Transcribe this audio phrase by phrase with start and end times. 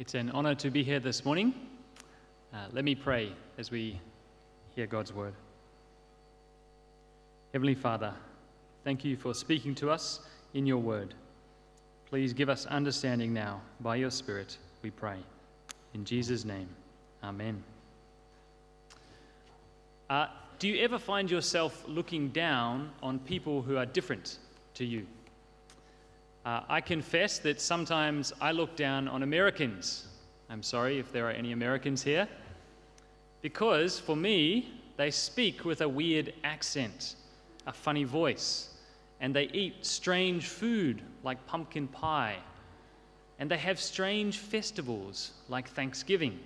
[0.00, 1.52] It's an honor to be here this morning.
[2.54, 4.00] Uh, let me pray as we
[4.74, 5.34] hear God's word.
[7.52, 8.14] Heavenly Father,
[8.82, 10.20] thank you for speaking to us
[10.54, 11.12] in your word.
[12.06, 15.18] Please give us understanding now by your Spirit, we pray.
[15.92, 16.70] In Jesus' name,
[17.22, 17.62] amen.
[20.08, 20.28] Uh,
[20.58, 24.38] do you ever find yourself looking down on people who are different
[24.72, 25.06] to you?
[26.44, 30.08] Uh, I confess that sometimes I look down on Americans.
[30.48, 32.26] I'm sorry if there are any Americans here.
[33.42, 37.16] Because for me, they speak with a weird accent,
[37.66, 38.70] a funny voice,
[39.20, 42.36] and they eat strange food like pumpkin pie,
[43.38, 46.38] and they have strange festivals like Thanksgiving.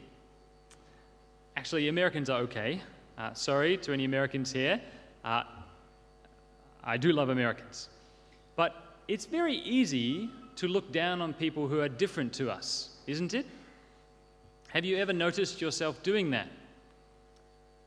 [1.56, 2.80] Actually, Americans are okay.
[3.16, 4.80] Uh, sorry to any Americans here.
[5.24, 5.44] Uh,
[6.82, 7.88] I do love Americans.
[8.56, 13.34] But it's very easy to look down on people who are different to us, isn't
[13.34, 13.46] it?
[14.68, 16.48] Have you ever noticed yourself doing that?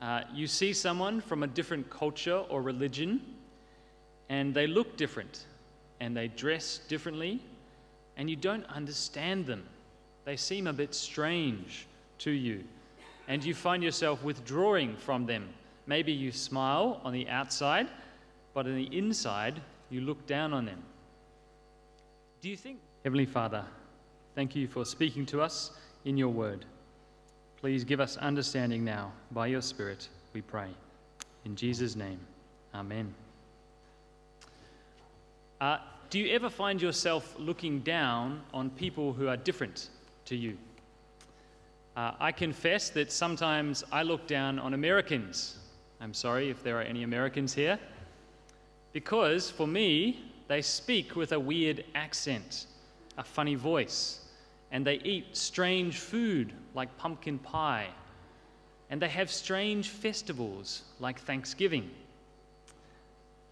[0.02, 3.22] Uh, you see someone from a different culture or religion,
[4.30, 5.46] and they look different,
[6.00, 7.42] and they dress differently,
[8.16, 9.64] and you don't understand them.
[10.26, 11.88] They seem a bit strange
[12.20, 12.64] to you,
[13.28, 15.50] and you find yourself withdrawing from them.
[15.88, 17.88] Maybe you smile on the outside,
[18.54, 20.84] but on the inside, you look down on them.
[22.48, 23.66] Do you think, Heavenly Father,
[24.34, 25.72] thank you for speaking to us
[26.06, 26.64] in your word.
[27.58, 30.70] Please give us understanding now by your Spirit, we pray.
[31.44, 32.22] In Jesus' name,
[32.74, 33.14] amen.
[35.60, 39.90] Uh, do you ever find yourself looking down on people who are different
[40.24, 40.58] to you?
[41.98, 45.60] Uh, I confess that sometimes I look down on Americans.
[46.00, 47.78] I'm sorry if there are any Americans here.
[48.94, 52.68] Because for me, they speak with a weird accent,
[53.18, 54.22] a funny voice,
[54.72, 57.88] and they eat strange food like pumpkin pie,
[58.90, 61.90] and they have strange festivals like Thanksgiving.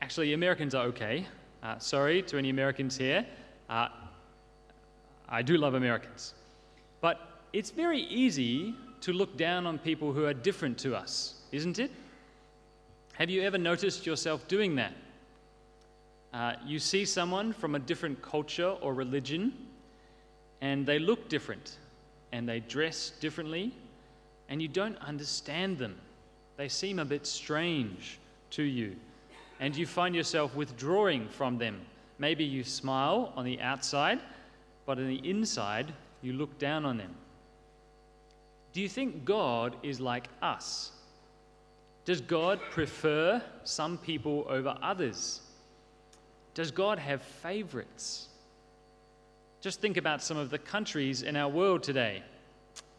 [0.02, 1.26] Actually, Americans are okay.
[1.64, 3.26] Uh, sorry to any Americans here.
[3.70, 3.88] Uh,
[5.28, 6.34] I do love Americans.
[7.02, 7.20] But
[7.54, 11.92] it's very easy to look down on people who are different to us, isn't it?
[13.14, 14.94] Have you ever noticed yourself doing that?
[16.36, 19.54] Uh, you see someone from a different culture or religion,
[20.60, 21.78] and they look different,
[22.34, 23.72] and they dress differently,
[24.50, 25.96] and you don't understand them.
[26.58, 28.20] They seem a bit strange
[28.52, 28.98] to you,
[29.62, 31.80] and you find yourself withdrawing from them.
[32.20, 34.20] Maybe you smile on the outside,
[34.86, 37.16] but on the inside, you look down on them.
[38.74, 40.92] Do you think God is like us?
[42.04, 45.40] Does God prefer some people over others?
[46.56, 48.30] Does God have favorites?
[49.60, 52.24] Just think about some of the countries in our world today.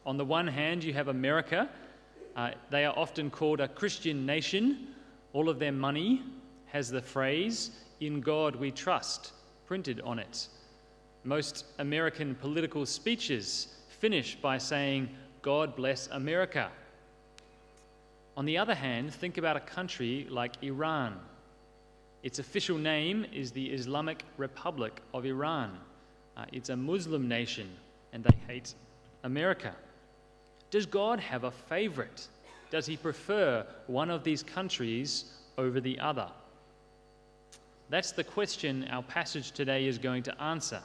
[0.05, 1.69] On the one hand, you have America.
[2.37, 4.89] Uh, they are often called a Christian nation.
[5.33, 6.23] All of their money
[6.67, 9.33] has the phrase, In God we trust,
[9.67, 10.49] printed on it.
[11.25, 15.09] Most American political speeches finish by saying,
[15.41, 16.69] God bless America.
[18.37, 21.19] On the other hand, think about a country like Iran.
[22.27, 25.79] Its official name is the Islamic Republic of Iran.
[26.37, 27.71] Uh, it's a Muslim nation
[28.13, 28.75] and they hate
[29.23, 29.73] America.
[30.73, 32.27] Does God have a favorite?
[32.69, 36.29] Does he prefer one of these countries over the other?
[37.91, 40.83] That's the question our passage today is going to answer.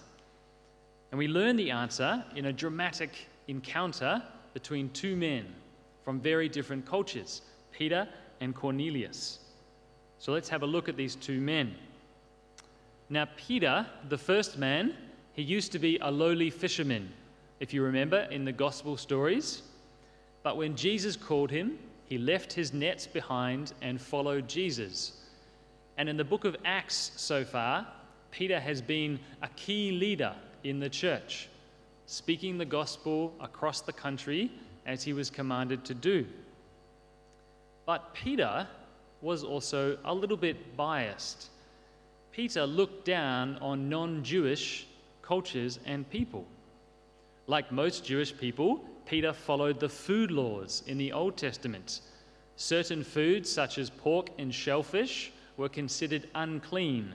[1.10, 4.22] And we learn the answer in a dramatic encounter
[4.54, 5.48] between two men
[6.04, 7.42] from very different cultures,
[7.72, 8.08] Peter
[8.42, 9.40] and Cornelius.
[10.22, 11.74] So let's have a look at these two men.
[13.10, 14.94] Now, Peter, the first man,
[15.34, 17.12] he used to be a lowly fisherman,
[17.60, 19.64] if you remember in the gospel stories.
[20.44, 25.14] But when Jesus called him, he left his nets behind and followed Jesus.
[25.98, 27.88] And in the book of Acts so far,
[28.30, 31.50] Peter has been a key leader in the church,
[32.06, 34.52] speaking the gospel across the country
[34.86, 36.28] as he was commanded to do.
[37.88, 38.68] But Peter
[39.22, 41.50] was also a little bit biased.
[42.32, 44.88] Peter looked down on non Jewish
[45.22, 46.46] cultures and people.
[47.48, 52.02] Like most Jewish people, Peter followed the food laws in the Old Testament.
[52.56, 57.14] Certain foods, such as pork and shellfish, were considered unclean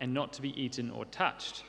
[0.00, 1.64] and not to be eaten or touched.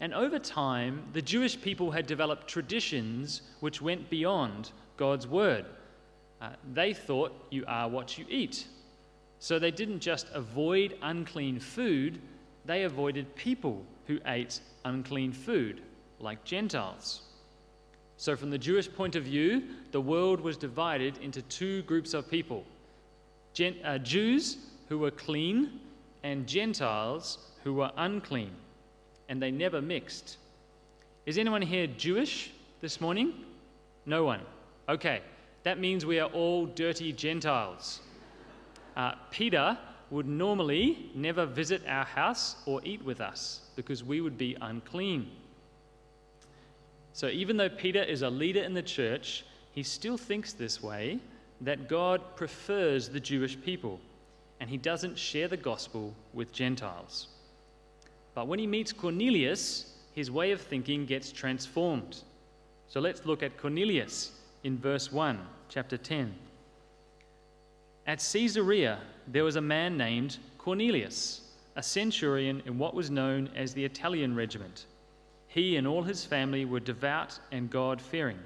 [0.00, 5.64] And over time, the Jewish people had developed traditions which went beyond God's word.
[6.40, 8.66] Uh, they thought you are what you eat.
[9.44, 12.18] So they didn't just avoid unclean food,
[12.64, 15.82] they avoided people who ate unclean food,
[16.18, 17.20] like Gentiles.
[18.16, 22.30] So, from the Jewish point of view, the world was divided into two groups of
[22.30, 22.64] people
[23.52, 24.56] Gen- uh, Jews
[24.88, 25.78] who were clean
[26.22, 28.52] and Gentiles who were unclean,
[29.28, 30.38] and they never mixed.
[31.26, 32.50] Is anyone here Jewish
[32.80, 33.34] this morning?
[34.06, 34.40] No one.
[34.88, 35.20] Okay,
[35.64, 38.00] that means we are all dirty Gentiles.
[38.96, 39.76] Uh, Peter
[40.10, 45.30] would normally never visit our house or eat with us because we would be unclean.
[47.12, 51.18] So, even though Peter is a leader in the church, he still thinks this way
[51.60, 54.00] that God prefers the Jewish people
[54.60, 57.28] and he doesn't share the gospel with Gentiles.
[58.34, 62.22] But when he meets Cornelius, his way of thinking gets transformed.
[62.88, 64.32] So let's look at Cornelius
[64.62, 65.38] in verse 1,
[65.68, 66.34] chapter 10.
[68.06, 68.98] At Caesarea,
[69.28, 71.40] there was a man named Cornelius,
[71.74, 74.84] a centurion in what was known as the Italian regiment.
[75.48, 78.38] He and all his family were devout and God fearing.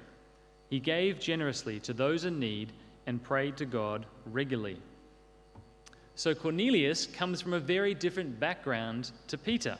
[0.69, 2.71] He gave generously to those in need
[3.05, 4.77] and prayed to God regularly.
[6.15, 9.77] So Cornelius comes from a very different background to Peter.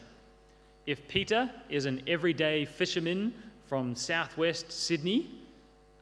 [0.87, 3.33] If Peter is an everyday fisherman
[3.67, 5.29] from southwest Sydney,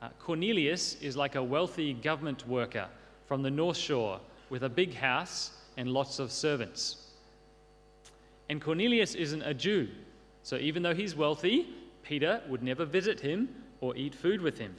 [0.02, 2.88] uh, Cornelius is like a wealthy government worker
[3.28, 4.20] from the North Shore
[4.50, 7.08] with a big house and lots of servants.
[8.50, 9.90] And Cornelius isn't a Jew,
[10.44, 11.68] so even though he's wealthy,
[12.04, 13.50] Peter would never visit him
[13.82, 14.74] or eat food with him.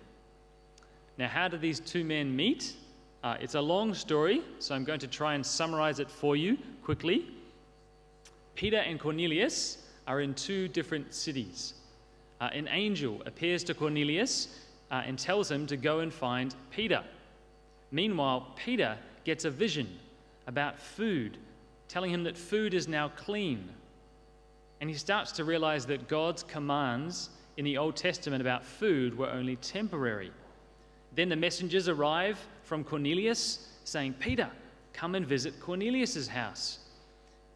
[1.18, 2.74] Now, how do these two men meet?
[3.22, 6.56] Uh, it's a long story, so I'm going to try and summarize it for you
[6.82, 7.26] quickly.
[8.54, 11.74] Peter and Cornelius are in two different cities.
[12.40, 14.60] Uh, an angel appears to Cornelius
[14.90, 17.02] uh, and tells him to go and find Peter.
[17.90, 19.88] Meanwhile, Peter gets a vision
[20.46, 21.38] about food,
[21.88, 23.68] telling him that food is now clean.
[24.80, 29.28] And he starts to realize that God's commands in the Old Testament about food were
[29.30, 30.30] only temporary.
[31.14, 34.48] Then the messengers arrive from Cornelius saying, Peter,
[34.92, 36.78] come and visit Cornelius's house.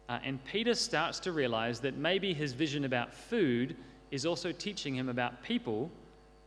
[0.09, 3.75] Uh, and Peter starts to realize that maybe his vision about food
[4.11, 5.89] is also teaching him about people,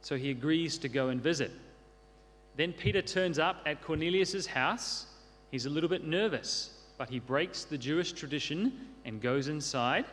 [0.03, 1.51] so he agrees to go and visit.
[2.57, 5.07] Then Peter turns up at Cornelius's house.
[5.51, 8.73] He's a little bit nervous, but he breaks the Jewish tradition
[9.05, 10.07] and goes inside.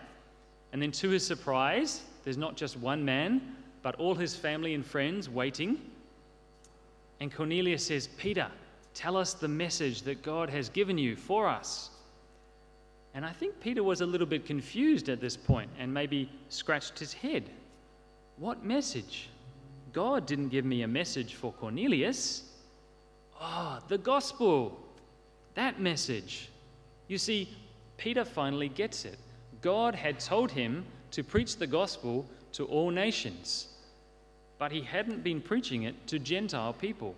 [0.74, 4.86] And then, to his surprise, there's not just one man, but all his family and
[4.86, 5.80] friends waiting.
[7.20, 8.48] And Cornelius says, Peter,
[8.94, 11.92] tell us the message that God has given you for us.
[13.14, 16.98] And I think Peter was a little bit confused at this point and maybe scratched
[16.98, 17.50] his head.
[18.38, 19.30] What message?
[19.94, 22.44] God didn't give me a message for Cornelius.
[23.40, 24.80] Oh, the gospel.
[25.54, 26.50] That message.
[27.08, 27.48] You see,
[27.98, 29.20] Peter finally gets it.
[29.62, 33.68] God had told him to preach the gospel to all nations,
[34.58, 37.16] but he hadn't been preaching it to Gentile people.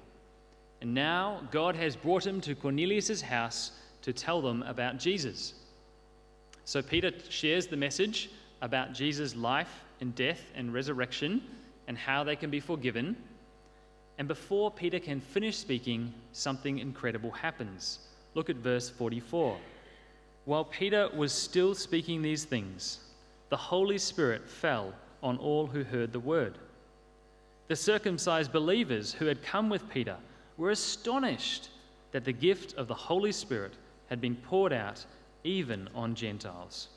[0.82, 3.72] And now God has brought him to Cornelius' house
[4.02, 5.54] to tell them about Jesus.
[6.66, 8.30] So Peter shares the message
[8.62, 11.42] about Jesus' life and death and resurrection
[11.88, 13.16] and how they can be forgiven.
[14.18, 18.00] And before Peter can finish speaking, something incredible happens.
[18.34, 19.58] Look at verse 44.
[20.46, 23.00] While Peter was still speaking these things,
[23.50, 24.94] the Holy Spirit fell
[25.24, 26.58] on all who heard the word.
[27.68, 30.18] The circumcised believers who had come with Peter
[30.58, 31.70] were astonished
[32.12, 33.74] that the gift of the Holy Spirit
[34.08, 35.04] had been poured out
[35.44, 36.90] even on Gentiles,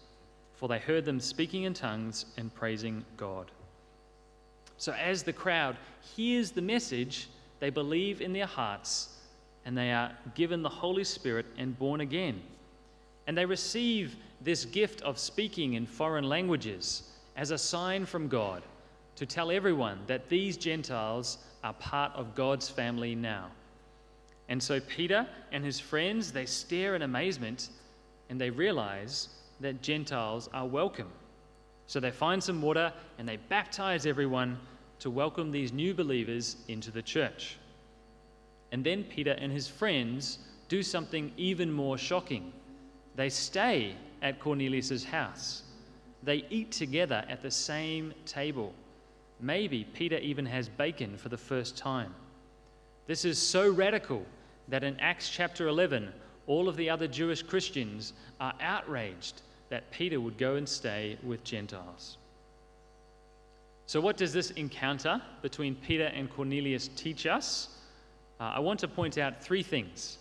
[0.57, 3.50] for they heard them speaking in tongues and praising God.
[4.78, 5.76] So, as the crowd
[6.16, 7.28] hears the message,
[7.61, 9.16] they believe in their hearts
[9.64, 12.40] and they are given the Holy Spirit and born again.
[13.26, 18.62] And they receive this gift of speaking in foreign languages as a sign from God
[19.16, 23.49] to tell everyone that these Gentiles are part of God's family now.
[24.49, 27.68] And so Peter and his friends, they stare in amazement
[28.30, 29.28] and they realize
[29.61, 31.11] that Gentiles are welcome.
[31.88, 34.59] So they find some water and they baptize everyone
[34.99, 37.57] to welcome these new believers into the church.
[38.73, 42.52] And then Peter and his friends do something even more shocking.
[43.16, 45.62] They stay at Cornelius' house.
[46.23, 48.75] They eat together at the same table.
[49.40, 52.14] Maybe Peter even has bacon for the first time.
[53.07, 54.26] This is so radical
[54.68, 56.12] that in Acts chapter 11,
[56.47, 59.40] all of the other Jewish Christians are outraged
[59.71, 62.17] that Peter would go and stay with Gentiles.
[63.87, 67.71] So, what does this encounter between Peter and Cornelius teach us?
[68.39, 70.19] Uh, I want to point out three things.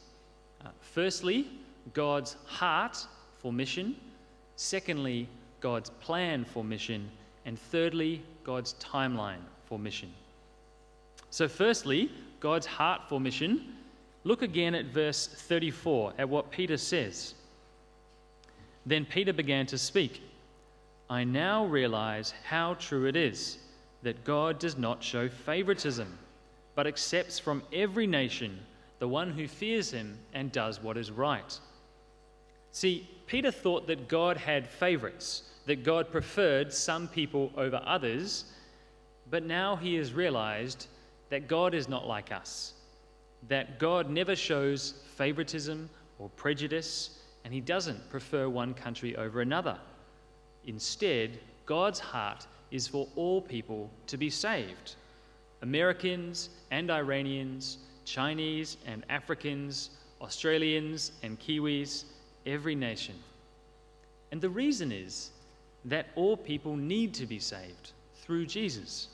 [0.63, 1.47] Uh, firstly,
[1.93, 2.97] God's heart
[3.37, 3.95] for mission.
[4.55, 5.27] Secondly,
[5.59, 7.09] God's plan for mission.
[7.45, 10.13] And thirdly, God's timeline for mission.
[11.29, 13.75] So, firstly, God's heart for mission.
[14.23, 17.33] Look again at verse 34 at what Peter says.
[18.87, 20.21] Then Peter began to speak.
[21.09, 23.57] I now realize how true it is
[24.01, 26.17] that God does not show favoritism,
[26.73, 28.57] but accepts from every nation
[28.99, 31.59] the one who fears him and does what is right.
[32.71, 38.45] See, Peter thought that God had favorites, that God preferred some people over others,
[39.29, 40.87] but now he has realized
[41.29, 42.73] that God is not like us,
[43.49, 45.89] that God never shows favoritism
[46.19, 49.77] or prejudice, and he doesn't prefer one country over another.
[50.65, 54.95] Instead, God's heart is for all people to be saved
[55.61, 62.03] Americans and Iranians, Chinese and Africans, Australians and Kiwis,
[62.45, 63.15] every nation.
[64.33, 65.29] And the reason is
[65.85, 69.07] that all people need to be saved through Jesus.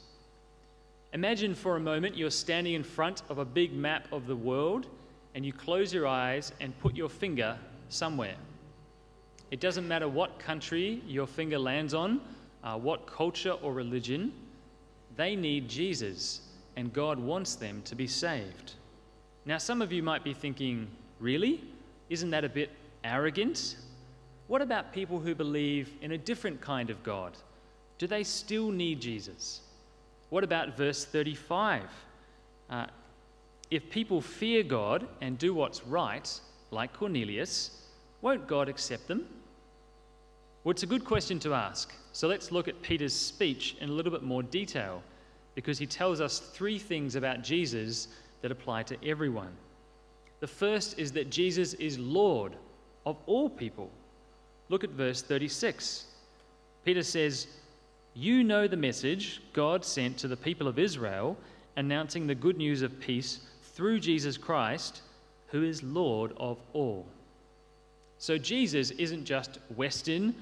[1.13, 4.87] Imagine for a moment you're standing in front of a big map of the world
[5.35, 7.59] and you close your eyes and put your finger
[7.93, 8.35] somewhere.
[9.51, 12.21] It doesn't matter what country your finger lands on,
[12.63, 14.33] uh, what culture or religion,
[15.15, 16.41] they need Jesus
[16.75, 18.73] and God wants them to be saved.
[19.45, 20.87] Now, some of you might be thinking,
[21.19, 21.63] really?
[22.09, 22.71] Isn't that a bit
[23.03, 23.75] arrogant?
[24.47, 27.37] What about people who believe in a different kind of God?
[27.97, 29.61] Do they still need Jesus?
[30.29, 31.83] What about verse 35?
[32.69, 32.87] Uh,
[33.69, 36.29] if people fear God and do what's right,
[36.71, 37.82] like Cornelius,
[38.23, 39.27] won't God accept them?
[40.63, 41.93] Well, it's a good question to ask.
[42.13, 45.03] So let's look at Peter's speech in a little bit more detail
[45.55, 48.07] because he tells us three things about Jesus
[48.41, 49.51] that apply to everyone.
[50.39, 52.53] The first is that Jesus is Lord
[53.05, 53.91] of all people.
[54.69, 56.05] Look at verse 36.
[56.85, 57.47] Peter says,
[58.13, 61.35] you know the message God sent to the people of Israel,
[61.75, 63.41] announcing the good news of peace
[63.73, 65.01] through Jesus Christ,
[65.47, 67.05] who is Lord of all.
[68.23, 70.33] So Jesus isn't just Western,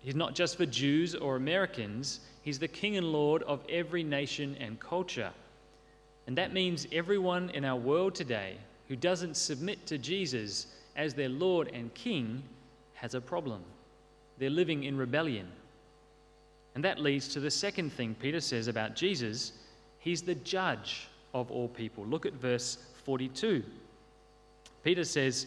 [0.00, 4.54] he's not just for Jews or Americans, he's the King and Lord of every nation
[4.60, 5.30] and culture.
[6.26, 8.58] And that means everyone in our world today
[8.88, 12.42] who doesn't submit to Jesus as their Lord and King
[12.92, 13.62] has a problem.
[14.36, 15.48] They're living in rebellion.
[16.74, 19.52] And that leads to the second thing Peter says about Jesus
[20.00, 22.04] he's the judge of all people.
[22.04, 23.64] Look at verse 42.
[24.84, 25.46] Peter says,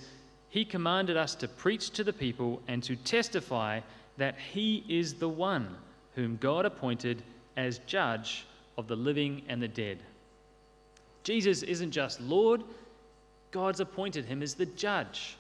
[0.50, 3.82] He commanded us to preach to the people and to testify
[4.18, 5.76] that He is the one
[6.16, 7.24] whom God appointed
[7.56, 8.46] as judge
[8.78, 10.00] of the living and the dead.
[11.24, 12.64] Jesus isn't just Lord,
[13.52, 15.38] God's appointed him as the judge.